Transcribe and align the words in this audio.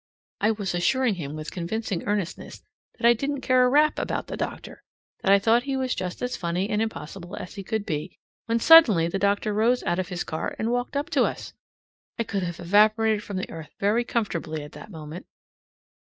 I 0.39 0.49
was 0.49 0.73
assuring 0.73 1.13
him 1.13 1.35
with 1.35 1.51
convincing 1.51 2.01
earnestness 2.07 2.63
that 2.97 3.05
I 3.07 3.13
didn't 3.13 3.41
care 3.41 3.63
a 3.63 3.69
rap 3.69 3.99
about 3.99 4.25
the 4.25 4.35
doctor, 4.35 4.81
that 5.21 5.31
I 5.31 5.37
thought 5.37 5.61
he 5.65 5.77
was 5.77 5.93
just 5.93 6.23
as 6.23 6.35
funny 6.35 6.71
and 6.71 6.81
impossible 6.81 7.35
as 7.35 7.53
he 7.53 7.61
could 7.63 7.85
be, 7.85 8.17
when 8.47 8.57
suddenly 8.57 9.07
the 9.07 9.19
doctor 9.19 9.53
rose 9.53 9.83
out 9.83 9.99
of 9.99 10.07
his 10.09 10.23
car 10.23 10.55
and 10.57 10.71
walked 10.71 10.97
up 10.97 11.11
to 11.11 11.21
us. 11.25 11.53
I 12.17 12.23
could 12.23 12.41
have 12.41 12.59
evaporated 12.59 13.21
from 13.21 13.37
the 13.37 13.49
earth 13.51 13.69
very 13.79 14.03
comfortably 14.03 14.63
at 14.63 14.71
that 14.71 14.89
moment! 14.89 15.27